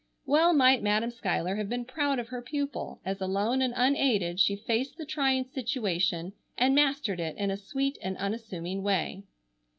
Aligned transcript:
Well 0.25 0.51
might 0.53 0.81
Madam 0.81 1.11
Schuyler 1.11 1.57
have 1.57 1.69
been 1.69 1.85
proud 1.85 2.17
of 2.17 2.29
her 2.29 2.41
pupil 2.41 2.99
as 3.05 3.21
alone 3.21 3.61
and 3.61 3.71
unaided 3.77 4.39
she 4.39 4.55
faced 4.55 4.97
the 4.97 5.05
trying 5.05 5.43
situation 5.45 6.33
and 6.57 6.73
mastered 6.73 7.19
it 7.19 7.37
in 7.37 7.51
a 7.51 7.55
sweet 7.55 7.99
and 8.01 8.17
unassuming 8.17 8.81
way. 8.81 9.25